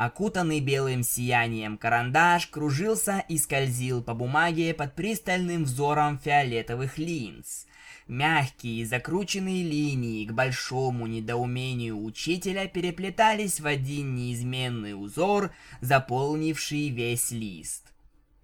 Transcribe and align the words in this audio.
Окутанный 0.00 0.60
белым 0.60 1.02
сиянием 1.02 1.76
карандаш 1.76 2.46
кружился 2.46 3.22
и 3.28 3.36
скользил 3.36 4.02
по 4.02 4.14
бумаге 4.14 4.72
под 4.72 4.94
пристальным 4.94 5.64
взором 5.64 6.18
фиолетовых 6.18 6.96
линз. 6.96 7.66
Мягкие 8.08 8.86
закрученные 8.86 9.62
линии 9.62 10.24
к 10.24 10.32
большому 10.32 11.06
недоумению 11.06 12.02
учителя 12.02 12.66
переплетались 12.66 13.60
в 13.60 13.66
один 13.66 14.14
неизменный 14.14 14.94
узор, 14.94 15.50
заполнивший 15.82 16.88
весь 16.88 17.30
лист. 17.30 17.92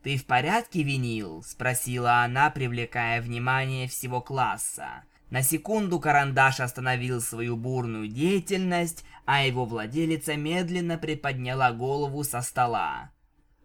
«Ты 0.03 0.19
в 0.19 0.27
порядке, 0.27 0.83
Винил?»– 0.83 1.43
спросила 1.49 2.17
она, 2.17 2.51
привлекая 2.51 3.23
внимание 3.23 3.89
всего 3.89 4.21
класса. 4.21 5.05
На 5.31 5.43
секунду 5.43 5.99
карандаш 5.99 6.61
остановил 6.61 7.21
свою 7.21 7.57
бурную 7.57 8.07
деятельность, 8.09 9.05
а 9.25 9.45
его 9.45 9.65
владелица 9.65 10.37
медленно 10.37 10.99
приподняла 10.99 11.73
голову 11.73 12.23
со 12.25 12.43
стола. 12.43 13.11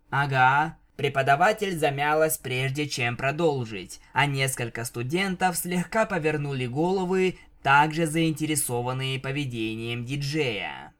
«Ага». 0.09 0.77
Преподаватель 0.97 1.79
замялась 1.79 2.37
прежде 2.37 2.87
чем 2.87 3.17
продолжить, 3.17 4.01
а 4.13 4.27
несколько 4.27 4.85
студентов 4.85 5.57
слегка 5.57 6.05
повернули 6.05 6.67
головы, 6.67 7.39
также 7.63 8.05
заинтересованные 8.05 9.19
поведением 9.19 10.05
диджея. 10.05 10.93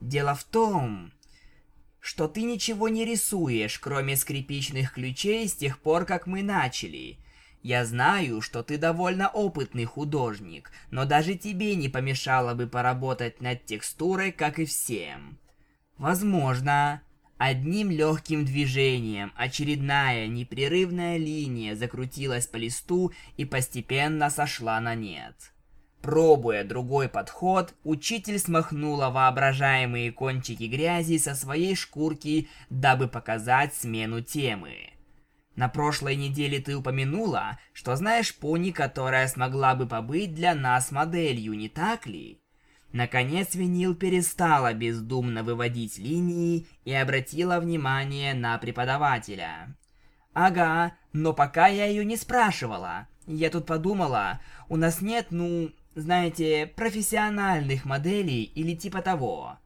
«Дело 0.00 0.34
в 0.34 0.42
том, 0.42 1.12
что 2.00 2.26
ты 2.26 2.42
ничего 2.42 2.88
не 2.88 3.04
рисуешь, 3.04 3.78
кроме 3.78 4.16
скрипичных 4.16 4.94
ключей 4.94 5.46
с 5.48 5.54
тех 5.54 5.78
пор, 5.78 6.06
как 6.06 6.26
мы 6.26 6.42
начали. 6.42 7.18
Я 7.62 7.84
знаю, 7.84 8.40
что 8.40 8.62
ты 8.62 8.78
довольно 8.78 9.28
опытный 9.28 9.84
художник, 9.84 10.70
но 10.90 11.04
даже 11.04 11.34
тебе 11.34 11.74
не 11.74 11.88
помешало 11.88 12.54
бы 12.54 12.66
поработать 12.66 13.42
над 13.42 13.66
текстурой, 13.66 14.32
как 14.32 14.58
и 14.58 14.64
всем. 14.64 15.38
Возможно, 15.98 17.02
одним 17.36 17.90
легким 17.90 18.46
движением 18.46 19.32
очередная 19.36 20.26
непрерывная 20.26 21.18
линия 21.18 21.76
закрутилась 21.76 22.46
по 22.46 22.56
листу 22.56 23.12
и 23.36 23.44
постепенно 23.44 24.30
сошла 24.30 24.80
на 24.80 24.94
нет. 24.94 25.52
Пробуя 26.00 26.64
другой 26.64 27.10
подход, 27.10 27.74
учитель 27.84 28.38
смахнула 28.38 29.10
воображаемые 29.10 30.12
кончики 30.12 30.62
грязи 30.62 31.18
со 31.18 31.34
своей 31.34 31.76
шкурки, 31.76 32.48
дабы 32.70 33.06
показать 33.06 33.74
смену 33.74 34.22
темы. 34.22 34.94
На 35.60 35.68
прошлой 35.68 36.16
неделе 36.16 36.58
ты 36.58 36.74
упомянула, 36.74 37.58
что 37.74 37.94
знаешь 37.94 38.34
пони, 38.34 38.70
которая 38.70 39.28
смогла 39.28 39.74
бы 39.74 39.86
побыть 39.86 40.34
для 40.34 40.54
нас 40.54 40.90
моделью, 40.90 41.52
не 41.52 41.68
так 41.68 42.06
ли? 42.06 42.40
Наконец 42.92 43.54
Винил 43.54 43.94
перестала 43.94 44.72
бездумно 44.72 45.42
выводить 45.42 45.98
линии 45.98 46.66
и 46.86 46.94
обратила 46.94 47.60
внимание 47.60 48.32
на 48.32 48.56
преподавателя. 48.56 49.76
«Ага, 50.32 50.94
но 51.12 51.34
пока 51.34 51.66
я 51.66 51.84
ее 51.84 52.06
не 52.06 52.16
спрашивала. 52.16 53.06
Я 53.26 53.50
тут 53.50 53.66
подумала, 53.66 54.40
у 54.70 54.76
нас 54.78 55.02
нет, 55.02 55.26
ну, 55.28 55.72
знаете, 55.94 56.72
профессиональных 56.74 57.84
моделей 57.84 58.44
или 58.44 58.74
типа 58.74 59.02
того. 59.02 59.58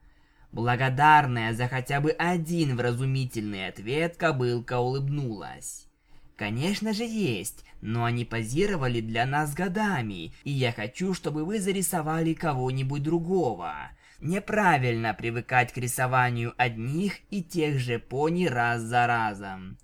Благодарная 0.55 1.53
за 1.53 1.67
хотя 1.67 2.01
бы 2.01 2.13
один 2.13 2.77
вразумительный 2.77 3.67
ответ, 3.67 4.17
кобылка 4.17 4.79
улыбнулась. 4.79 5.89
Конечно 6.37 6.93
же 6.93 7.03
есть, 7.03 7.65
но 7.81 8.05
они 8.05 8.25
позировали 8.25 9.01
для 9.01 9.27
нас 9.27 9.53
годами, 9.53 10.33
и 10.45 10.53
я 10.53 10.71
хочу, 10.71 11.13
чтобы 11.13 11.45
вы 11.45 11.59
зарисовали 11.59 12.35
кого-нибудь 12.35 13.03
другого. 13.03 13.75
Неправильно 14.21 15.13
привыкать 15.13 15.73
к 15.73 15.77
рисованию 15.77 16.55
одних 16.57 17.15
и 17.31 17.43
тех 17.43 17.81
же 17.81 17.99
пони 17.99 18.47
раз 18.47 18.83
за 18.83 19.09
разом. 19.09 19.77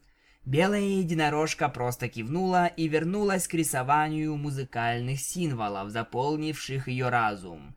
Белая 0.44 0.82
единорожка 0.82 1.68
просто 1.68 2.08
кивнула 2.08 2.68
и 2.68 2.86
вернулась 2.86 3.48
к 3.48 3.54
рисованию 3.54 4.36
музыкальных 4.36 5.18
символов, 5.18 5.90
заполнивших 5.90 6.86
ее 6.86 7.08
разум. 7.08 7.74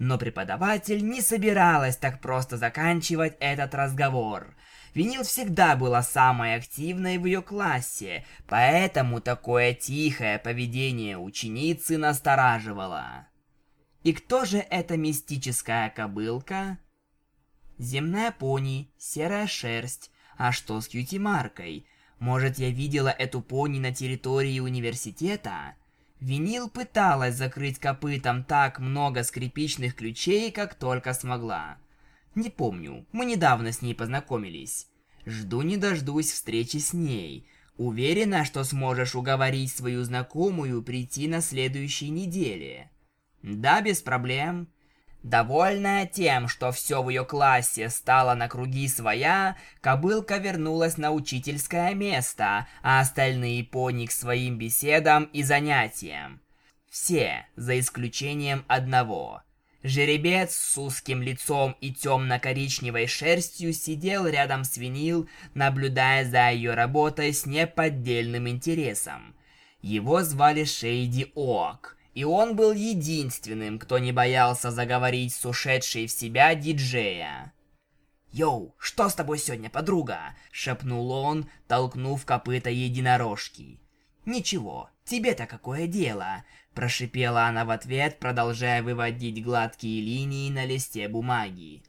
Но 0.00 0.16
преподаватель 0.16 1.06
не 1.06 1.20
собиралась 1.20 1.98
так 1.98 2.22
просто 2.22 2.56
заканчивать 2.56 3.36
этот 3.38 3.74
разговор. 3.74 4.56
Винил 4.94 5.24
всегда 5.24 5.76
была 5.76 6.02
самой 6.02 6.54
активной 6.54 7.18
в 7.18 7.26
ее 7.26 7.42
классе, 7.42 8.24
поэтому 8.48 9.20
такое 9.20 9.74
тихое 9.74 10.38
поведение 10.38 11.18
ученицы 11.18 11.98
настораживало. 11.98 13.28
И 14.02 14.14
кто 14.14 14.46
же 14.46 14.56
эта 14.70 14.96
мистическая 14.96 15.90
кобылка? 15.90 16.78
Земная 17.76 18.32
пони, 18.32 18.94
серая 18.96 19.46
шерсть. 19.46 20.10
А 20.38 20.50
что 20.50 20.80
с 20.80 20.88
кьюти-маркой? 20.88 21.86
Может, 22.18 22.58
я 22.58 22.70
видела 22.70 23.10
эту 23.10 23.42
пони 23.42 23.78
на 23.78 23.92
территории 23.92 24.60
университета? 24.60 25.74
Винил 26.20 26.68
пыталась 26.68 27.36
закрыть 27.36 27.78
копытом 27.78 28.44
так 28.44 28.78
много 28.78 29.22
скрипичных 29.22 29.94
ключей, 29.94 30.52
как 30.52 30.74
только 30.74 31.14
смогла. 31.14 31.78
Не 32.34 32.50
помню, 32.50 33.06
мы 33.12 33.24
недавно 33.24 33.72
с 33.72 33.80
ней 33.80 33.94
познакомились. 33.94 34.86
Жду 35.24 35.62
не 35.62 35.78
дождусь 35.78 36.30
встречи 36.30 36.76
с 36.76 36.92
ней. 36.92 37.46
Уверена, 37.78 38.44
что 38.44 38.64
сможешь 38.64 39.14
уговорить 39.14 39.72
свою 39.72 40.04
знакомую 40.04 40.82
прийти 40.82 41.26
на 41.26 41.40
следующей 41.40 42.10
неделе. 42.10 42.90
Да, 43.42 43.80
без 43.80 44.02
проблем. 44.02 44.68
Довольная 45.22 46.06
тем, 46.06 46.48
что 46.48 46.72
все 46.72 47.02
в 47.02 47.10
ее 47.10 47.26
классе 47.26 47.90
стало 47.90 48.34
на 48.34 48.48
круги 48.48 48.88
своя, 48.88 49.56
кобылка 49.82 50.38
вернулась 50.38 50.96
на 50.96 51.10
учительское 51.10 51.92
место, 51.94 52.66
а 52.82 53.00
остальные 53.00 53.64
пони 53.64 54.06
к 54.06 54.12
своим 54.12 54.56
беседам 54.56 55.24
и 55.24 55.42
занятиям. 55.42 56.40
Все, 56.88 57.46
за 57.54 57.78
исключением 57.78 58.64
одного. 58.66 59.42
Жеребец 59.82 60.56
с 60.56 60.78
узким 60.78 61.22
лицом 61.22 61.76
и 61.80 61.92
темно-коричневой 61.92 63.06
шерстью 63.06 63.72
сидел 63.72 64.26
рядом 64.26 64.64
с 64.64 64.76
Винил, 64.78 65.28
наблюдая 65.54 66.24
за 66.24 66.50
ее 66.50 66.74
работой 66.74 67.32
с 67.32 67.44
неподдельным 67.44 68.48
интересом. 68.48 69.34
Его 69.82 70.22
звали 70.22 70.64
Шейди 70.64 71.30
Ок– 71.34 71.98
и 72.14 72.24
он 72.24 72.56
был 72.56 72.72
единственным, 72.72 73.78
кто 73.78 73.98
не 73.98 74.12
боялся 74.12 74.70
заговорить 74.70 75.34
с 75.34 75.44
ушедшей 75.44 76.06
в 76.06 76.10
себя 76.10 76.54
диджея. 76.54 77.52
«Йоу, 78.32 78.74
что 78.78 79.08
с 79.08 79.14
тобой 79.14 79.38
сегодня, 79.38 79.70
подруга?»— 79.70 80.36
шепнул 80.52 81.10
он, 81.10 81.48
толкнув 81.66 82.24
копыта 82.24 82.70
единорожки. 82.70 83.80
«Ничего, 84.24 84.90
тебе-то 85.04 85.46
какое 85.46 85.86
дело?»— 85.86 86.44
прошипела 86.74 87.46
она 87.46 87.64
в 87.64 87.70
ответ, 87.70 88.18
продолжая 88.20 88.82
выводить 88.82 89.42
гладкие 89.42 90.00
линии 90.00 90.50
на 90.50 90.64
листе 90.64 91.08
бумаги. 91.08 91.82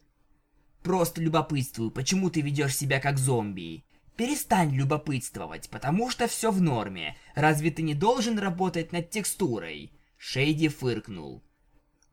«Просто 0.82 1.22
любопытствую, 1.22 1.92
почему 1.92 2.30
ты 2.32 2.42
ведешь 2.42 2.76
себя 2.76 3.00
как 3.00 3.18
зомби?» 3.20 3.84
Перестань 4.18 4.76
любопытствовать, 4.76 5.70
потому 5.70 6.12
что 6.12 6.28
все 6.28 6.52
в 6.52 6.62
норме. 6.62 7.18
Разве 7.34 7.72
ты 7.72 7.82
не 7.82 7.96
должен 7.96 8.38
работать 8.38 8.92
над 8.92 9.09
текстурой? 9.09 9.92
Шейди 10.24 10.68
фыркнул. 10.68 11.42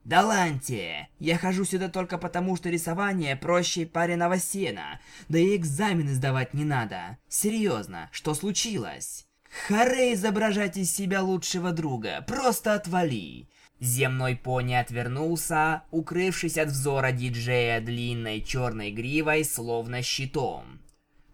«Да 0.03 0.25
Ланте! 0.25 1.09
Я 1.19 1.37
хожу 1.37 1.67
сюда 1.67 1.91
только 1.91 2.17
потому, 2.17 2.57
что 2.57 2.71
рисование 2.71 3.37
проще 3.37 3.85
пареного 3.85 4.39
сена, 4.39 4.99
да 5.29 5.39
и 5.39 5.55
экзамены 5.55 6.15
сдавать 6.15 6.55
не 6.55 6.65
надо. 6.65 7.19
Серьезно, 7.29 8.09
что 8.11 8.33
случилось?» 8.33 9.27
«Харе 9.67 10.15
изображать 10.15 10.79
из 10.79 10.91
себя 10.91 11.23
лучшего 11.23 11.71
друга, 11.73 12.25
просто 12.27 12.73
отвали!» 12.73 13.51
Земной 13.79 14.37
пони 14.37 14.73
отвернулся, 14.73 15.83
укрывшись 15.91 16.57
от 16.57 16.71
взора 16.71 17.13
диджея 17.13 17.83
длинной 17.83 18.41
черной 18.41 18.91
гривой, 18.91 19.45
словно 19.45 20.01
щитом. 20.01 20.81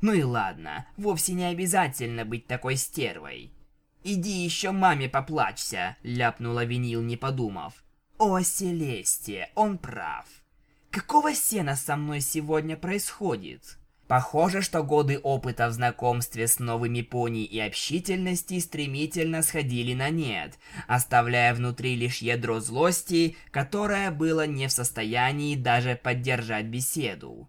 Ну 0.00 0.12
и 0.12 0.25
ладно, 0.25 0.87
вовсе 0.97 1.35
не 1.35 1.44
обязательно 1.44 2.25
быть 2.25 2.49
такой 2.49 2.76
стервой. 2.76 3.54
«Иди 4.06 4.45
еще 4.45 4.71
маме 4.71 5.09
поплачься»,— 5.09 5.97
ляпнула 6.03 6.65
Винил, 6.67 7.01
не 7.01 7.17
подумав. 7.17 7.83
«О, 8.19 8.39
Селестия, 8.43 9.51
он 9.55 9.79
прав. 9.79 10.27
Какого 10.91 11.35
сена 11.35 11.75
со 11.75 11.97
мной 11.97 12.21
сегодня 12.21 12.77
происходит?» 12.77 13.79
Похоже, 14.06 14.61
что 14.61 14.83
годы 14.83 15.19
опыта 15.19 15.69
в 15.69 15.73
знакомстве 15.73 16.47
с 16.47 16.59
новыми 16.59 17.01
пони 17.01 17.45
и 17.45 17.59
общительности 17.59 18.61
стремительно 18.61 19.41
сходили 19.41 19.95
на 19.95 20.11
нет, 20.11 20.59
оставляя 20.87 21.55
внутри 21.55 21.97
лишь 21.97 22.19
ядро 22.19 22.61
злости, 22.61 23.37
которое 23.50 24.11
было 24.11 24.47
не 24.47 24.69
в 24.69 24.73
состоянии 24.73 25.57
даже 25.57 25.97
поддержать 25.97 26.67
беседу. 26.67 27.49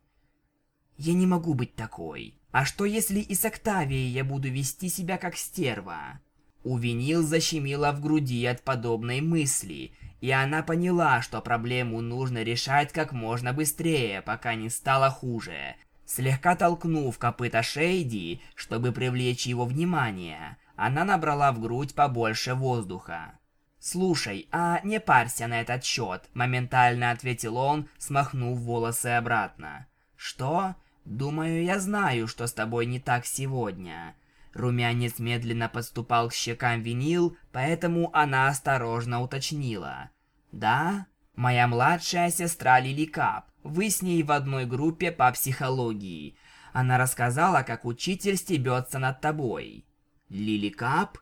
«Я 0.97 1.13
не 1.13 1.27
могу 1.27 1.53
быть 1.53 1.75
такой. 1.75 2.39
А 2.51 2.63
что 2.63 2.85
если 2.85 3.19
и 3.19 3.35
с 3.35 3.43
Октавией 3.43 4.07
я 4.07 4.23
буду 4.23 4.49
вести 4.49 4.87
себя 4.87 5.17
как 5.17 5.35
стерва?» 5.35 6.21
У 6.65 6.77
Винил 6.77 7.21
защемило 7.21 7.91
в 7.91 8.01
груди 8.01 8.43
от 8.47 8.63
подобной 8.63 9.21
мысли, 9.21 9.91
и 10.19 10.31
она 10.31 10.63
поняла, 10.63 11.21
что 11.21 11.39
проблему 11.39 12.01
нужно 12.01 12.41
решать 12.41 12.91
как 12.91 13.11
можно 13.11 13.53
быстрее, 13.53 14.23
пока 14.23 14.55
не 14.55 14.69
стало 14.69 15.11
хуже. 15.11 15.75
Слегка 16.07 16.55
толкнув 16.55 17.19
копыта 17.19 17.61
Шейди, 17.61 18.41
чтобы 18.55 18.91
привлечь 18.91 19.45
его 19.45 19.65
внимание, 19.65 20.57
она 20.75 21.03
набрала 21.03 21.51
в 21.51 21.59
грудь 21.59 21.93
побольше 21.93 22.55
воздуха. 22.55 23.37
«Слушай, 23.79 24.47
а 24.51 24.81
не 24.83 24.99
парься 24.99 25.45
на 25.45 25.61
этот 25.61 25.83
счет»,— 25.83 26.27
моментально 26.33 27.11
ответил 27.11 27.57
он, 27.57 27.87
смахнув 27.99 28.57
волосы 28.57 29.07
обратно. 29.07 29.85
«Что? 30.15 30.73
Думаю, 31.05 31.63
я 31.63 31.79
знаю, 31.79 32.27
что 32.27 32.47
с 32.47 32.53
тобой 32.53 32.87
не 32.87 32.99
так 32.99 33.27
сегодня». 33.27 34.15
Румянец 34.55 35.19
медленно 35.19 35.67
подступал 35.67 36.29
к 36.29 36.33
щекам 36.33 36.81
винил, 36.81 37.37
поэтому 37.51 38.09
она 38.15 38.47
осторожно 38.47 39.21
уточнила. 39.21 40.09
«Да? 40.53 41.07
Моя 41.35 41.67
младшая 41.67 42.31
сестра 42.31 42.79
Лили 42.79 43.05
Кап. 43.05 43.51
Вы 43.63 43.89
с 43.89 44.01
ней 44.01 44.23
в 44.23 44.31
одной 44.31 44.65
группе 44.65 45.11
по 45.11 45.29
психологии. 45.33 46.37
Она 46.71 46.97
рассказала, 46.97 47.63
как 47.63 47.83
учитель 47.83 48.37
стебется 48.37 48.97
над 48.97 49.19
тобой. 49.19 49.85
Лили 50.29 50.69
Кап? 50.69 51.17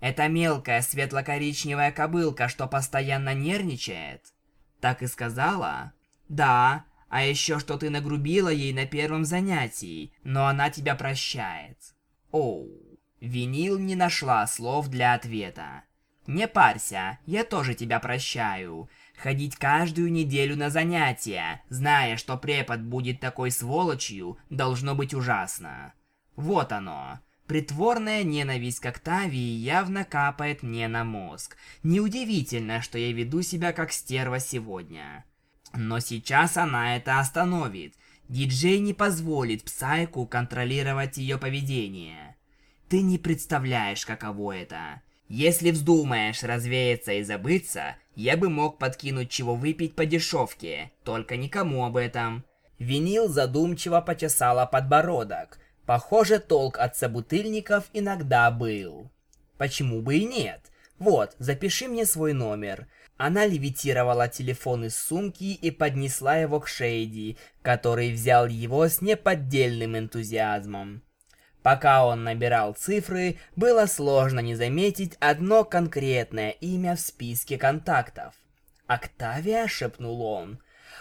Это 0.00 0.28
мелкая 0.28 0.82
светло-коричневая 0.82 1.90
кобылка, 1.90 2.48
что 2.48 2.66
постоянно 2.66 3.32
нервничает? 3.32 4.34
Так 4.80 5.02
и 5.02 5.06
сказала? 5.06 5.94
Да, 6.28 6.84
а 7.08 7.22
еще 7.22 7.58
что 7.58 7.78
ты 7.78 7.88
нагрубила 7.88 8.50
ей 8.50 8.74
на 8.74 8.84
первом 8.84 9.24
занятии, 9.24 10.12
но 10.22 10.46
она 10.46 10.68
тебя 10.68 10.94
прощает. 10.94 11.93
Оу. 12.34 12.98
Винил 13.20 13.78
не 13.78 13.94
нашла 13.94 14.44
слов 14.48 14.88
для 14.88 15.14
ответа. 15.14 15.84
Не 16.26 16.48
парься, 16.48 17.20
я 17.26 17.44
тоже 17.44 17.74
тебя 17.74 18.00
прощаю. 18.00 18.90
Ходить 19.16 19.54
каждую 19.54 20.10
неделю 20.10 20.56
на 20.56 20.68
занятия, 20.68 21.62
зная, 21.68 22.16
что 22.16 22.36
препод 22.36 22.80
будет 22.80 23.20
такой 23.20 23.52
сволочью, 23.52 24.36
должно 24.50 24.96
быть 24.96 25.14
ужасно. 25.14 25.92
Вот 26.34 26.72
оно. 26.72 27.20
Притворная 27.46 28.24
ненависть 28.24 28.80
к 28.80 28.86
Октавии 28.86 29.38
явно 29.38 30.04
капает 30.04 30.64
мне 30.64 30.88
на 30.88 31.04
мозг. 31.04 31.56
Неудивительно, 31.84 32.82
что 32.82 32.98
я 32.98 33.12
веду 33.12 33.42
себя 33.42 33.72
как 33.72 33.92
стерва 33.92 34.40
сегодня. 34.40 35.24
Но 35.72 36.00
сейчас 36.00 36.56
она 36.56 36.96
это 36.96 37.20
остановит. 37.20 37.94
Диджей 38.28 38.78
не 38.78 38.94
позволит 38.94 39.64
Псайку 39.64 40.26
контролировать 40.26 41.18
ее 41.18 41.38
поведение. 41.38 42.36
Ты 42.88 43.02
не 43.02 43.18
представляешь, 43.18 44.06
каково 44.06 44.56
это. 44.56 45.02
Если 45.28 45.70
вздумаешь 45.70 46.42
развеяться 46.42 47.12
и 47.12 47.22
забыться, 47.22 47.96
я 48.14 48.36
бы 48.36 48.48
мог 48.48 48.78
подкинуть 48.78 49.30
чего 49.30 49.54
выпить 49.54 49.94
по 49.94 50.06
дешевке, 50.06 50.92
только 51.02 51.36
никому 51.36 51.84
об 51.84 51.96
этом. 51.96 52.44
Винил 52.78 53.28
задумчиво 53.28 54.00
почесала 54.00 54.66
подбородок. 54.66 55.58
Похоже, 55.86 56.38
толк 56.38 56.78
от 56.78 56.96
собутыльников 56.96 57.84
иногда 57.92 58.50
был. 58.50 59.10
Почему 59.58 60.02
бы 60.02 60.16
и 60.16 60.24
нет? 60.24 60.60
Вот, 60.98 61.34
запиши 61.38 61.88
мне 61.88 62.06
свой 62.06 62.32
номер. 62.32 62.86
Она 63.16 63.46
левитировала 63.46 64.28
телефон 64.28 64.86
из 64.86 64.96
сумки 64.96 65.52
и 65.54 65.70
поднесла 65.70 66.36
его 66.36 66.60
к 66.60 66.68
Шейди, 66.68 67.36
который 67.62 68.12
взял 68.12 68.46
его 68.46 68.88
с 68.88 69.00
неподдельным 69.00 69.96
энтузиазмом. 69.96 71.02
Пока 71.62 72.04
он 72.04 72.24
набирал 72.24 72.74
цифры, 72.74 73.38
было 73.56 73.86
сложно 73.86 74.40
не 74.40 74.54
заметить 74.54 75.16
одно 75.20 75.64
конкретное 75.64 76.50
имя 76.50 76.96
в 76.96 77.00
списке 77.00 77.56
контактов. 77.56 78.34
«Октавия?»— 78.86 79.66
шепнул 79.68 80.20
он. 80.20 80.58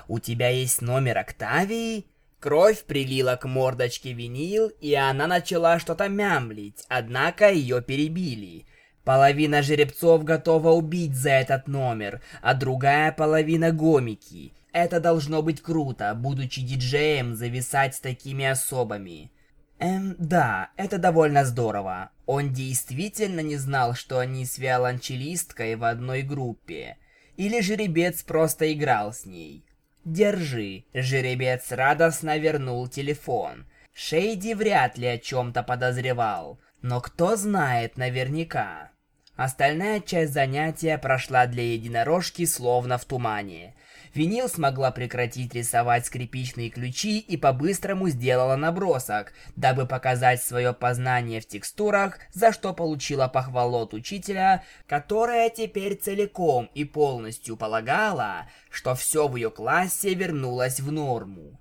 «У 0.08 0.20
тебя 0.20 0.50
есть 0.50 0.82
номер 0.82 1.18
Октавии?» 1.18 2.06
Кровь 2.40 2.84
прилила 2.84 3.38
к 3.38 3.46
мордочке 3.46 4.12
винил, 4.12 4.68
и 4.68 4.94
она 4.94 5.28
начала 5.28 5.80
что-то 5.80 6.10
мямлить, 6.10 6.84
однако 6.90 7.50
ее 7.50 7.82
перебили. 7.82 8.66
Половина 9.04 9.62
жеребцов 9.62 10.24
готова 10.24 10.72
убить 10.72 11.16
за 11.16 11.32
этот 11.32 11.68
номер, 11.68 12.22
а 12.42 12.54
другая 12.54 13.12
половина 13.12 13.72
гомики. 13.72 14.54
Это 14.72 15.00
должно 15.00 15.42
быть 15.42 15.62
круто, 15.62 16.16
будучи 16.16 16.62
диджеем, 16.62 17.36
зависать 17.36 17.96
с 17.96 18.00
такими 18.00 18.46
особами. 18.46 19.32
Эм, 19.80 20.16
да, 20.18 20.70
это 20.78 20.98
довольно 20.98 21.44
здорово. 21.44 22.12
Он 22.26 22.54
действительно 22.54 23.42
не 23.42 23.58
знал, 23.58 23.94
что 23.94 24.20
они 24.20 24.46
с 24.46 24.58
виолончелисткой 24.58 25.76
в 25.76 25.84
одной 25.84 26.22
группе. 26.22 26.98
Или 27.36 27.60
жеребец 27.60 28.24
просто 28.24 28.72
играл 28.72 29.12
с 29.12 29.26
ней. 29.26 29.66
Держи. 30.06 30.86
Жеребец 30.94 31.72
радостно 31.72 32.38
вернул 32.38 32.88
телефон. 32.88 33.66
Шейди 33.94 34.54
вряд 34.54 34.98
ли 34.98 35.08
о 35.08 35.18
чем-то 35.18 35.64
подозревал. 35.64 36.60
Но 36.82 37.02
кто 37.02 37.36
знает 37.36 37.98
наверняка. 37.98 38.93
Остальная 39.36 40.00
часть 40.00 40.34
занятия 40.34 40.98
прошла 41.00 41.48
для 41.48 41.74
единорожки 41.74 42.46
словно 42.46 43.00
в 43.00 43.06
тумане. 43.06 43.74
Винил 44.14 44.48
смогла 44.48 44.92
прекратить 44.92 45.56
рисовать 45.56 46.06
скрипичные 46.06 46.70
ключи 46.70 47.18
и 47.18 47.36
по-быстрому 47.36 48.10
сделала 48.10 48.56
набросок, 48.56 49.34
дабы 49.56 49.88
показать 49.88 50.44
свое 50.44 50.72
познание 50.72 51.42
в 51.42 51.48
текстурах, 51.48 52.20
за 52.32 52.54
что 52.54 52.74
получила 52.74 53.28
похвалу 53.28 53.80
от 53.80 53.96
учителя, 53.96 54.64
которая 54.88 55.50
теперь 55.50 55.96
целиком 55.96 56.70
и 56.76 56.84
полностью 56.84 57.58
полагала, 57.58 58.48
что 58.70 58.94
все 58.94 59.28
в 59.28 59.36
ее 59.36 59.50
классе 59.50 60.14
вернулось 60.14 60.80
в 60.80 60.92
норму. 60.92 61.60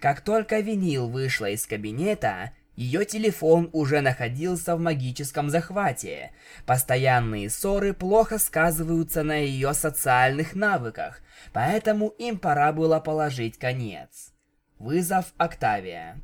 Как 0.00 0.22
только 0.22 0.58
Винил 0.58 1.08
вышла 1.08 1.50
из 1.50 1.64
кабинета, 1.68 2.50
ее 2.76 3.04
телефон 3.04 3.68
уже 3.72 4.00
находился 4.00 4.76
в 4.76 4.80
магическом 4.80 5.50
захвате. 5.50 6.32
Постоянные 6.64 7.50
ссоры 7.50 7.92
плохо 7.92 8.38
сказываются 8.38 9.22
на 9.22 9.36
ее 9.36 9.74
социальных 9.74 10.54
навыках, 10.54 11.20
поэтому 11.52 12.08
им 12.18 12.38
пора 12.38 12.72
было 12.72 12.98
положить 12.98 13.58
конец. 13.58 14.32
Вызов 14.78 15.34
Октавия. 15.36 16.20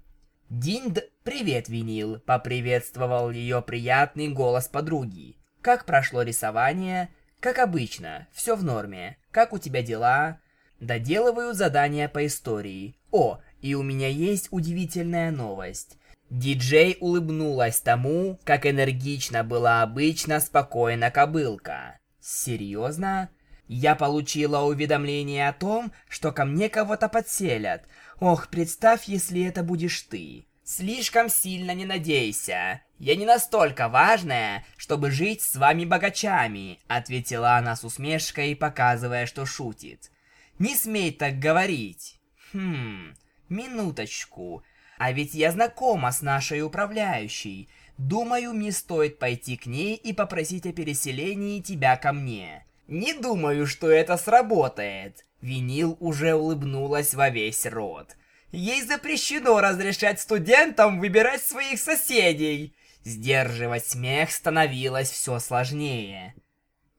«Динд, 0.48 1.00
привет, 1.24 1.68
Винил!»— 1.68 2.20
поприветствовал 2.26 3.30
ее 3.30 3.60
приятный 3.60 4.28
голос 4.28 4.66
подруги. 4.68 5.36
«Как 5.60 5.84
прошло 5.84 6.22
рисование?» 6.22 7.10
«Как 7.40 7.60
обычно, 7.60 8.26
все 8.32 8.56
в 8.56 8.64
норме. 8.64 9.16
Как 9.30 9.52
у 9.52 9.58
тебя 9.58 9.82
дела?» 9.82 10.40
«Доделываю 10.80 11.54
задание 11.54 12.08
по 12.08 12.26
истории. 12.26 12.96
О, 13.12 13.38
и 13.60 13.74
у 13.74 13.82
меня 13.82 14.08
есть 14.08 14.48
удивительная 14.50 15.30
новость. 15.30 15.98
Диджей 16.30 16.98
улыбнулась 17.00 17.80
тому, 17.80 18.38
как 18.44 18.66
энергично 18.66 19.44
была 19.44 19.82
обычно 19.82 20.40
спокойна 20.40 21.10
кобылка. 21.10 21.98
«Серьезно?» 22.20 23.30
Я 23.68 23.94
получила 23.94 24.62
уведомление 24.62 25.48
о 25.48 25.52
том, 25.52 25.92
что 26.08 26.32
ко 26.32 26.46
мне 26.46 26.70
кого-то 26.70 27.08
подселят. 27.10 27.84
Ох, 28.18 28.48
представь, 28.48 29.04
если 29.04 29.44
это 29.44 29.62
будешь 29.62 30.00
ты. 30.02 30.46
Слишком 30.64 31.28
сильно 31.28 31.74
не 31.74 31.84
надейся. 31.84 32.80
Я 32.98 33.14
не 33.14 33.26
настолько 33.26 33.88
важная, 33.88 34.64
чтобы 34.76 35.10
жить 35.10 35.42
с 35.42 35.56
вами 35.56 35.84
богачами, 35.84 36.78
ответила 36.88 37.56
она 37.56 37.76
с 37.76 37.84
усмешкой, 37.84 38.56
показывая, 38.56 39.26
что 39.26 39.44
шутит. 39.44 40.10
Не 40.58 40.74
смей 40.74 41.12
так 41.12 41.38
говорить. 41.38 42.18
Хм, 42.52 43.14
минуточку. 43.48 44.62
А 44.98 45.12
ведь 45.12 45.34
я 45.34 45.52
знакома 45.52 46.10
с 46.10 46.22
нашей 46.22 46.60
управляющей. 46.62 47.68
Думаю, 47.98 48.52
мне 48.52 48.72
стоит 48.72 49.18
пойти 49.18 49.56
к 49.56 49.66
ней 49.66 49.94
и 49.94 50.12
попросить 50.12 50.66
о 50.66 50.72
переселении 50.72 51.60
тебя 51.60 51.96
ко 51.96 52.12
мне. 52.12 52.66
Не 52.88 53.14
думаю, 53.14 53.66
что 53.66 53.88
это 53.90 54.16
сработает. 54.16 55.24
Винил 55.40 55.96
уже 56.00 56.34
улыбнулась 56.34 57.14
во 57.14 57.28
весь 57.30 57.64
рот. 57.64 58.16
Ей 58.50 58.82
запрещено 58.82 59.60
разрешать 59.60 60.20
студентам 60.20 60.98
выбирать 60.98 61.42
своих 61.42 61.78
соседей. 61.78 62.74
Сдерживать 63.04 63.86
смех 63.86 64.32
становилось 64.32 65.10
все 65.10 65.38
сложнее. 65.38 66.34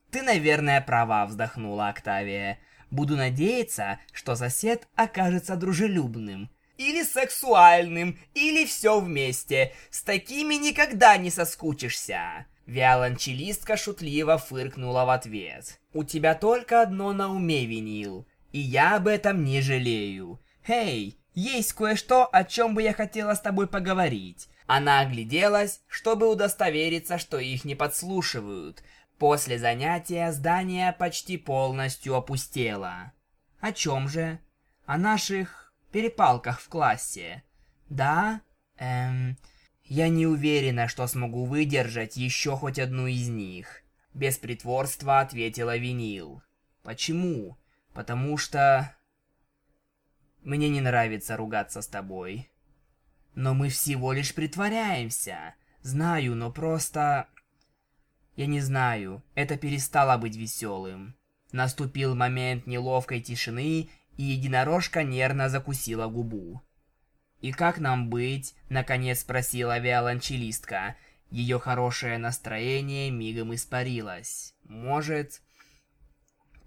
«Ты, 0.09 0.21
наверное, 0.21 0.79
права»,— 0.79 1.25
вздохнула 1.27 1.89
Октавия. 1.89 2.59
«Буду 2.91 3.17
надеяться, 3.17 3.99
что 4.13 4.35
сосед 4.35 4.87
окажется 4.95 5.55
дружелюбным 5.55 6.49
или 6.79 7.03
сексуальным, 7.03 8.17
или 8.33 8.65
все 8.65 9.01
вместе. 9.01 9.73
С 9.91 10.01
такими 10.01 10.55
никогда 10.55 11.17
не 11.17 11.29
соскучишься. 11.29 12.47
Виолончелистка 12.65 13.75
шутливо 13.75 14.37
фыркнула 14.37 15.03
в 15.03 15.09
ответ. 15.09 15.81
«У 15.93 16.05
тебя 16.05 16.35
только 16.35 16.81
одно 16.81 17.11
на 17.11 17.33
уме, 17.33 17.65
Винил, 17.65 18.25
и 18.53 18.59
я 18.59 18.95
об 18.95 19.07
этом 19.07 19.43
не 19.43 19.61
жалею. 19.61 20.39
Эй, 20.65 21.19
есть 21.33 21.73
кое-что, 21.73 22.25
о 22.31 22.45
чем 22.45 22.75
бы 22.75 22.81
я 22.81 22.93
хотела 22.93 23.33
с 23.33 23.41
тобой 23.41 23.67
поговорить. 23.67 24.47
Она 24.65 25.01
огляделась, 25.01 25.81
чтобы 25.87 26.29
удостовериться, 26.29 27.17
что 27.17 27.39
их 27.39 27.65
не 27.65 27.75
подслушивают. 27.75 28.83
После 29.17 29.59
занятия 29.59 30.31
здание 30.31 30.93
почти 30.93 31.35
полностью 31.35 32.15
опустело. 32.15 33.11
О 33.59 33.73
чем 33.73 34.07
же? 34.07 34.39
О 34.85 34.97
наших 34.97 35.68
перепалках 35.89 36.59
в 36.59 36.69
классе. 36.69 37.43
Да? 37.89 38.41
Эм... 38.77 39.37
Я 39.89 40.07
не 40.07 40.27
уверена, 40.27 40.87
что 40.87 41.07
смогу 41.07 41.45
выдержать 41.45 42.15
еще 42.15 42.55
хоть 42.55 42.77
одну 42.77 43.07
из 43.07 43.27
них. 43.27 43.81
Без 44.13 44.37
притворства 44.37 45.19
ответила 45.19 45.75
Винил. 45.77 46.43
Почему? 46.83 47.57
Потому 47.93 48.37
что... 48.37 48.95
Мне 50.43 50.69
не 50.69 50.79
нравится 50.79 51.35
ругаться 51.37 51.81
с 51.81 51.87
тобой. 51.87 52.51
Но 53.33 53.55
мы 53.55 53.69
всего 53.69 54.13
лишь 54.13 54.35
притворяемся. 54.35 55.55
Знаю, 55.81 56.35
но 56.35 56.51
просто... 56.51 57.27
Я 58.35 58.45
не 58.45 58.61
знаю, 58.61 59.23
это 59.33 59.57
перестало 59.57 60.19
быть 60.19 60.35
веселым. 60.35 61.15
Наступил 61.51 62.13
момент 62.13 62.67
неловкой 62.67 63.21
тишины, 63.21 63.89
и 64.19 64.23
единорожка 64.23 65.03
нервно 65.03 65.47
закусила 65.47 66.07
губу. 66.07 66.61
«И 67.39 67.53
как 67.53 67.79
нам 67.79 68.09
быть?»— 68.09 68.53
наконец 68.69 69.21
спросила 69.21 69.79
виолончелистка. 69.79 70.97
Ее 71.31 71.57
хорошее 71.57 72.17
настроение 72.17 73.11
мигом 73.11 73.55
испарилось. 73.55 74.53
«Может...» 74.65 75.41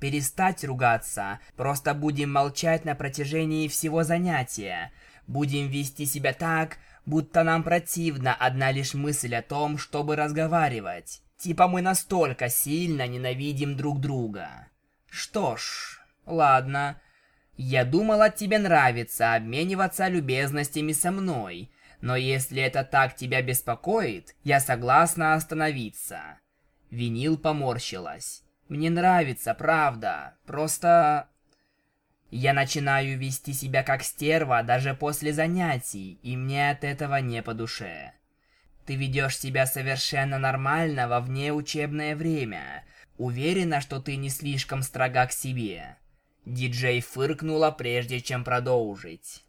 «Перестать 0.00 0.64
ругаться, 0.64 1.40
просто 1.54 1.92
будем 1.92 2.32
молчать 2.32 2.86
на 2.86 2.94
протяжении 2.94 3.68
всего 3.68 4.02
занятия. 4.02 4.90
Будем 5.26 5.68
вести 5.68 6.06
себя 6.06 6.32
так, 6.32 6.78
будто 7.04 7.42
нам 7.44 7.64
противна 7.64 8.34
одна 8.34 8.72
лишь 8.72 8.94
мысль 8.94 9.34
о 9.34 9.42
том, 9.42 9.76
чтобы 9.76 10.16
разговаривать. 10.16 11.20
Типа 11.36 11.68
мы 11.68 11.82
настолько 11.82 12.48
сильно 12.48 13.06
ненавидим 13.06 13.76
друг 13.76 14.00
друга. 14.00 14.68
Что 15.10 15.58
ж, 15.58 16.00
ладно. 16.24 16.98
Я 17.64 17.84
думала, 17.84 18.28
тебе 18.28 18.58
нравится 18.58 19.34
обмениваться 19.34 20.08
любезностями 20.08 20.90
со 20.90 21.12
мной. 21.12 21.70
Но 22.00 22.16
если 22.16 22.60
это 22.60 22.82
так 22.82 23.14
тебя 23.14 23.40
беспокоит, 23.40 24.34
я 24.42 24.58
согласна 24.58 25.34
остановиться. 25.34 26.40
Винил 26.90 27.38
поморщилась. 27.38 28.42
Мне 28.68 28.90
нравится, 28.90 29.54
правда. 29.54 30.34
Просто 30.44 31.28
я 32.32 32.52
начинаю 32.52 33.16
вести 33.16 33.52
себя 33.52 33.84
как 33.84 34.02
стерва 34.02 34.64
даже 34.64 34.94
после 34.94 35.32
занятий, 35.32 36.18
и 36.24 36.36
мне 36.36 36.68
от 36.68 36.82
этого 36.82 37.20
не 37.20 37.44
по 37.44 37.54
душе. 37.54 38.12
Ты 38.86 38.96
ведешь 38.96 39.38
себя 39.38 39.66
совершенно 39.66 40.40
нормально 40.40 41.06
во 41.06 41.20
внеучебное 41.20 42.16
время. 42.16 42.82
Уверена, 43.18 43.80
что 43.80 44.00
ты 44.00 44.16
не 44.16 44.30
слишком 44.30 44.82
строга 44.82 45.26
к 45.26 45.32
себе. 45.32 45.96
Диджей 46.44 47.00
фыркнула, 47.00 47.70
прежде 47.70 48.20
чем 48.20 48.44
продолжить. 48.44 49.44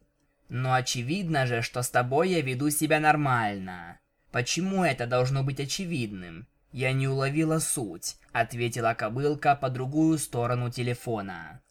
Но 0.50 0.73
очевидно 0.73 1.47
же, 1.47 1.62
что 1.62 1.81
с 1.81 1.89
тобой 1.89 2.29
я 2.29 2.41
веду 2.41 2.69
себя 2.69 3.00
нормально. 3.00 4.00
Почему 4.31 4.83
это 4.83 5.07
должно 5.07 5.43
быть 5.43 5.59
очевидным? 5.59 6.47
Я 6.71 6.91
не 6.91 7.07
уловила 7.07 7.59
суть, 7.59 8.17
ответила 8.31 8.93
кобылка 8.93 9.55
по 9.55 9.69
другую 9.69 10.17
сторону 10.17 10.71
телефона. 10.71 11.62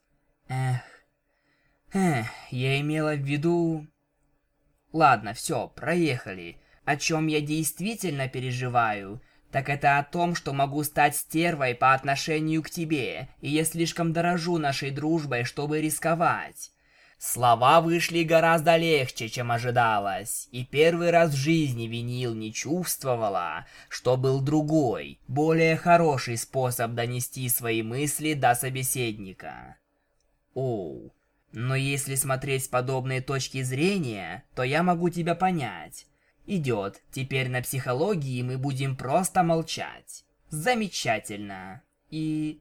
Эх, 0.49 0.81
Эх, 1.93 2.27
я 2.51 2.81
имела 2.81 3.15
в 3.15 3.21
виду... 3.21 3.87
Ладно, 4.93 5.35
все, 5.35 5.69
проехали. 5.69 6.57
О 6.85 6.97
чем 6.97 7.27
я 7.27 7.41
действительно 7.41 8.29
переживаю, 8.29 9.21
так 9.53 9.69
это 9.69 9.99
о 9.99 10.03
том, 10.03 10.35
что 10.35 10.53
могу 10.55 10.83
стать 10.83 11.15
стервой 11.15 11.75
по 11.75 11.93
отношению 11.93 12.63
к 12.63 12.71
тебе, 12.71 13.29
и 13.43 13.51
я 13.51 13.65
слишком 13.65 14.13
дорожу 14.13 14.57
нашей 14.59 14.91
дружбой, 14.91 15.45
чтобы 15.45 15.81
рисковать. 15.81 16.71
Слова 17.19 17.81
вышли 17.81 18.25
гораздо 18.25 18.77
легче, 18.77 19.29
чем 19.29 19.53
ожидалось, 19.53 20.49
и 20.51 20.65
первый 20.65 21.11
раз 21.11 21.31
в 21.31 21.37
жизни 21.37 21.87
Винил 21.87 22.35
не 22.35 22.53
чувствовала, 22.53 23.67
что 23.89 24.17
был 24.17 24.41
другой, 24.41 25.21
более 25.29 25.77
хороший 25.77 26.37
способ 26.37 26.93
донести 26.93 27.49
свои 27.49 27.83
мысли 27.83 28.33
до 28.33 28.57
собеседника. 28.57 29.77
Оу, 30.55 31.15
но 31.53 31.77
если 31.77 32.15
смотреть 32.15 32.65
с 32.65 32.69
подобной 32.69 33.21
точки 33.21 33.63
зрения, 33.63 34.45
то 34.57 34.63
я 34.63 34.83
могу 34.83 35.11
тебя 35.11 35.35
понять. 35.35 36.07
Идет, 36.55 37.01
теперь 37.11 37.49
на 37.49 37.63
психологии 37.63 38.43
мы 38.43 38.59
будем 38.59 38.95
просто 38.95 39.43
молчать. 39.43 40.27
Замечательно. 40.51 41.81
И... 42.11 42.61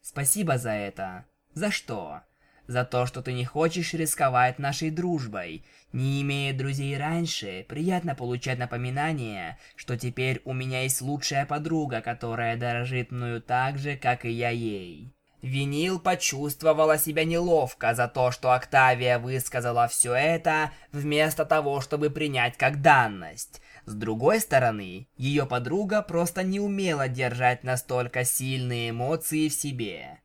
Спасибо 0.00 0.56
за 0.56 0.70
это. 0.70 1.26
За 1.52 1.70
что? 1.70 2.22
За 2.68 2.86
то, 2.86 3.04
что 3.04 3.20
ты 3.20 3.34
не 3.34 3.44
хочешь 3.44 3.92
рисковать 3.92 4.58
нашей 4.58 4.88
дружбой. 4.88 5.62
Не 5.92 6.22
имея 6.22 6.54
друзей 6.54 6.96
раньше, 6.96 7.66
приятно 7.68 8.14
получать 8.14 8.58
напоминание, 8.58 9.58
что 9.76 9.98
теперь 9.98 10.40
у 10.46 10.54
меня 10.54 10.84
есть 10.84 11.02
лучшая 11.02 11.44
подруга, 11.44 12.00
которая 12.00 12.56
дорожит 12.56 13.10
мною 13.10 13.42
так 13.42 13.76
же, 13.76 13.98
как 13.98 14.24
и 14.24 14.30
я 14.30 14.48
ей. 14.48 15.12
Винил 15.42 16.00
почувствовала 16.00 16.98
себя 16.98 17.24
неловко 17.24 17.94
за 17.94 18.08
то, 18.08 18.32
что 18.32 18.52
Октавия 18.52 19.18
высказала 19.18 19.86
все 19.86 20.14
это, 20.14 20.72
вместо 20.90 21.44
того, 21.44 21.80
чтобы 21.80 22.10
принять 22.10 22.56
как 22.56 22.82
данность. 22.82 23.62
С 23.86 23.94
другой 23.94 24.40
стороны, 24.40 25.08
ее 25.16 25.46
подруга 25.46 26.02
просто 26.02 26.42
не 26.42 26.58
умела 26.58 27.08
держать 27.08 27.62
настолько 27.62 28.24
сильные 28.24 28.90
эмоции 28.90 29.48
в 29.48 29.54
себе. 29.54 30.20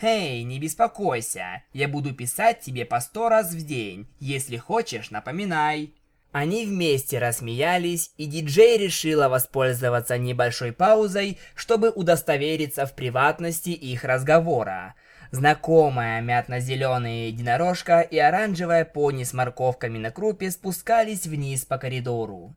«Эй, 0.00 0.42
не 0.42 0.58
беспокойся, 0.58 1.62
я 1.72 1.86
буду 1.86 2.14
писать 2.14 2.60
тебе 2.60 2.84
по 2.84 3.00
сто 3.00 3.28
раз 3.28 3.52
в 3.52 3.66
день, 3.66 4.08
если 4.18 4.56
хочешь, 4.56 5.10
напоминай». 5.10 5.94
Они 6.34 6.66
вместе 6.66 7.20
рассмеялись, 7.20 8.10
и 8.16 8.26
диджей 8.26 8.76
решила 8.76 9.28
воспользоваться 9.28 10.18
небольшой 10.18 10.72
паузой, 10.72 11.38
чтобы 11.54 11.90
удостовериться 11.90 12.86
в 12.86 12.94
приватности 12.94 13.68
их 13.68 14.02
разговора. 14.02 14.96
Знакомая 15.30 16.20
мятно-зеленая 16.22 17.28
единорожка 17.28 18.00
и 18.00 18.18
оранжевая 18.18 18.84
пони 18.84 19.22
с 19.22 19.32
морковками 19.32 19.96
на 19.96 20.10
крупе 20.10 20.50
спускались 20.50 21.28
вниз 21.28 21.64
по 21.66 21.78
коридору. 21.78 22.56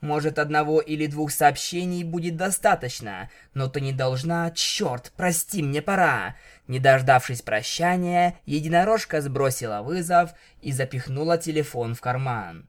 Может, 0.00 0.38
одного 0.38 0.80
или 0.80 1.06
двух 1.06 1.32
сообщений 1.32 2.04
будет 2.04 2.36
достаточно, 2.36 3.28
но 3.54 3.66
ты 3.66 3.80
не 3.80 3.92
должна... 3.92 4.52
Черт, 4.52 5.12
прости, 5.16 5.64
мне 5.64 5.82
пора. 5.82 6.36
Не 6.68 6.78
дождавшись 6.78 7.42
прощания, 7.42 8.38
единорожка 8.46 9.20
сбросила 9.20 9.82
вызов 9.82 10.30
и 10.62 10.70
запихнула 10.70 11.38
телефон 11.38 11.96
в 11.96 12.00
карман. 12.00 12.68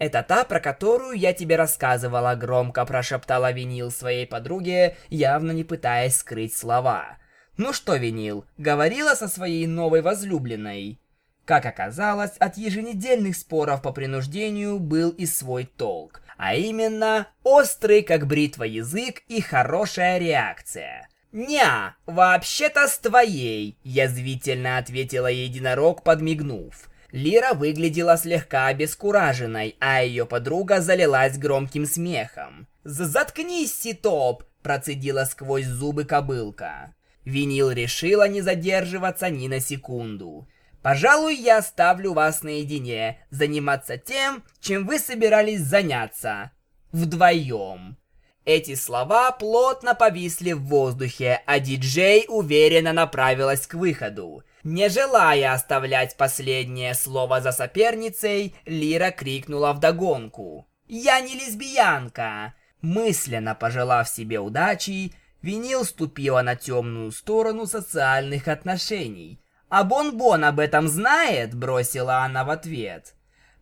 «Это 0.00 0.22
та, 0.22 0.44
про 0.44 0.60
которую 0.60 1.12
я 1.12 1.34
тебе 1.34 1.56
рассказывала»,— 1.56 2.34
громко 2.36 2.86
прошептала 2.86 3.52
Винил 3.52 3.90
своей 3.90 4.26
подруге, 4.26 4.96
явно 5.10 5.52
не 5.52 5.62
пытаясь 5.62 6.16
скрыть 6.16 6.56
слова. 6.56 7.18
«Ну 7.58 7.74
что, 7.74 7.96
Винил, 7.96 8.46
говорила 8.56 9.14
со 9.14 9.28
своей 9.28 9.66
новой 9.66 10.00
возлюбленной?» 10.00 10.98
Как 11.44 11.66
оказалось, 11.66 12.36
от 12.38 12.56
еженедельных 12.56 13.36
споров 13.36 13.82
по 13.82 13.92
принуждению 13.92 14.78
был 14.78 15.10
и 15.10 15.26
свой 15.26 15.64
толк, 15.64 16.22
а 16.38 16.54
именно 16.54 17.26
острый 17.42 18.02
как 18.02 18.26
бритва 18.26 18.64
язык 18.64 19.22
и 19.28 19.42
хорошая 19.42 20.16
реакция. 20.16 21.10
«Ня, 21.30 21.94
вообще-то 22.06 22.88
с 22.88 22.98
твоей»,— 22.98 23.76
язвительно 23.84 24.78
ответила 24.78 25.26
единорог, 25.26 26.02
подмигнув. 26.02 26.89
Лира 27.12 27.54
выглядела 27.54 28.16
слегка 28.16 28.68
обескураженной, 28.68 29.76
а 29.80 30.02
ее 30.02 30.26
подруга 30.26 30.80
залилась 30.80 31.38
громким 31.38 31.86
смехом. 31.86 32.68
«Заткнись, 32.84 33.76
Ситоп!»– 33.76 34.44
процедила 34.62 35.24
сквозь 35.24 35.66
зубы 35.66 36.04
кобылка. 36.04 36.94
Винил 37.24 37.70
решила 37.70 38.28
не 38.28 38.40
задерживаться 38.40 39.28
ни 39.28 39.48
на 39.48 39.60
секунду. 39.60 40.48
«Пожалуй, 40.82 41.34
я 41.34 41.58
оставлю 41.58 42.14
вас 42.14 42.42
наедине, 42.42 43.18
заниматься 43.30 43.98
тем, 43.98 44.42
чем 44.60 44.86
вы 44.86 44.98
собирались 44.98 45.60
заняться. 45.60 46.52
Вдвоем». 46.92 47.98
Эти 48.46 48.74
слова 48.74 49.30
плотно 49.32 49.94
повисли 49.94 50.52
в 50.52 50.62
воздухе, 50.62 51.42
а 51.44 51.60
диджей 51.60 52.24
уверенно 52.28 52.92
направилась 52.94 53.66
к 53.66 53.74
выходу. 53.74 54.42
Не 54.62 54.88
желая 54.88 55.52
оставлять 55.52 56.16
последнее 56.16 56.94
слово 56.94 57.40
за 57.40 57.52
соперницей, 57.52 58.54
Лира 58.66 59.10
крикнула 59.10 59.72
вдогонку. 59.72 60.68
«Я 60.86 61.20
не 61.20 61.34
лесбиянка!» 61.34 62.54
Мысленно 62.82 63.54
пожелав 63.54 64.08
себе 64.08 64.40
удачи, 64.40 65.12
Винил 65.42 65.84
ступила 65.84 66.42
на 66.42 66.56
темную 66.56 67.12
сторону 67.12 67.66
социальных 67.66 68.48
отношений. 68.48 69.40
«А 69.68 69.84
Бон-Бон 69.84 70.44
об 70.44 70.58
этом 70.58 70.88
знает?»– 70.88 71.54
бросила 71.56 72.18
она 72.18 72.44
в 72.44 72.50
ответ. 72.50 73.14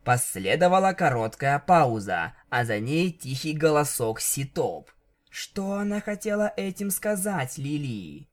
Последовала 0.04 0.92
короткая 0.92 1.58
пауза, 1.58 2.34
а 2.48 2.64
за 2.64 2.80
ней 2.80 3.12
тихий 3.12 3.52
голосок 3.52 4.20
Ситоп. 4.20 4.90
Что 5.30 5.74
она 5.74 6.00
хотела 6.00 6.52
этим 6.56 6.90
сказать, 6.90 7.58
Лили? 7.58 8.27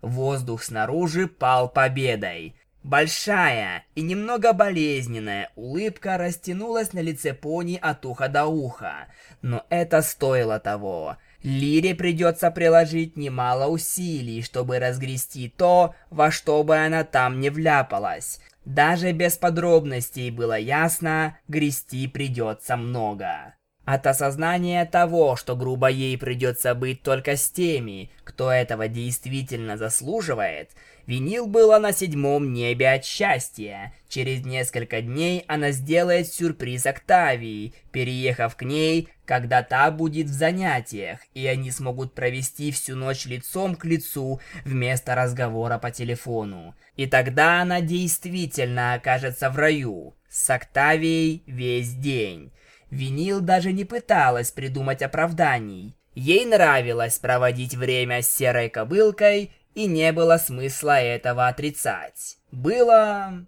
Воздух 0.00 0.62
снаружи 0.62 1.26
пал 1.26 1.68
победой. 1.68 2.54
Большая 2.84 3.84
и 3.96 4.02
немного 4.02 4.52
болезненная 4.52 5.50
улыбка 5.56 6.16
растянулась 6.16 6.92
на 6.92 7.00
лице 7.00 7.34
пони 7.34 7.78
от 7.80 8.06
уха 8.06 8.28
до 8.28 8.46
уха. 8.46 9.08
Но 9.42 9.66
это 9.68 10.00
стоило 10.00 10.60
того. 10.60 11.16
Лире 11.42 11.94
придется 11.94 12.50
приложить 12.50 13.16
немало 13.16 13.66
усилий, 13.66 14.42
чтобы 14.42 14.78
разгрести 14.78 15.48
то, 15.48 15.94
во 16.10 16.30
что 16.30 16.62
бы 16.62 16.76
она 16.76 17.04
там 17.04 17.40
не 17.40 17.50
вляпалась. 17.50 18.40
Даже 18.64 19.12
без 19.12 19.36
подробностей 19.36 20.30
было 20.30 20.58
ясно, 20.58 21.38
грести 21.48 22.06
придется 22.06 22.76
много. 22.76 23.54
От 23.90 24.06
осознания 24.06 24.84
того, 24.84 25.34
что 25.36 25.56
грубо 25.56 25.88
ей 25.88 26.18
придется 26.18 26.74
быть 26.74 27.02
только 27.02 27.38
с 27.38 27.50
теми, 27.50 28.10
кто 28.22 28.52
этого 28.52 28.86
действительно 28.86 29.78
заслуживает, 29.78 30.72
винил 31.06 31.46
было 31.46 31.78
на 31.78 31.92
седьмом 31.92 32.52
небе 32.52 32.90
от 32.90 33.06
счастья. 33.06 33.94
Через 34.10 34.44
несколько 34.44 35.00
дней 35.00 35.42
она 35.48 35.70
сделает 35.70 36.30
сюрприз 36.30 36.84
Октавии, 36.84 37.72
переехав 37.90 38.56
к 38.56 38.62
ней, 38.62 39.08
когда 39.24 39.62
та 39.62 39.90
будет 39.90 40.26
в 40.26 40.34
занятиях, 40.34 41.20
и 41.32 41.46
они 41.46 41.70
смогут 41.70 42.12
провести 42.12 42.72
всю 42.72 42.94
ночь 42.94 43.24
лицом 43.24 43.74
к 43.74 43.86
лицу 43.86 44.38
вместо 44.66 45.14
разговора 45.14 45.78
по 45.78 45.90
телефону. 45.90 46.74
И 46.96 47.06
тогда 47.06 47.62
она 47.62 47.80
действительно 47.80 48.92
окажется 48.92 49.48
в 49.48 49.56
раю, 49.56 50.14
с 50.28 50.50
Октавией 50.50 51.42
весь 51.46 51.94
день. 51.94 52.52
Винил 52.90 53.40
даже 53.40 53.72
не 53.72 53.84
пыталась 53.84 54.50
придумать 54.50 55.02
оправданий. 55.02 55.94
Ей 56.14 56.46
нравилось 56.46 57.18
проводить 57.18 57.74
время 57.74 58.22
с 58.22 58.30
серой 58.30 58.70
кобылкой, 58.70 59.52
и 59.74 59.86
не 59.86 60.12
было 60.12 60.38
смысла 60.38 61.00
этого 61.00 61.48
отрицать. 61.48 62.38
Было 62.50 63.46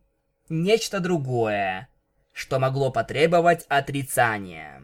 нечто 0.48 1.00
другое, 1.00 1.88
что 2.32 2.58
могло 2.58 2.92
потребовать 2.92 3.64
отрицания. 3.68 4.82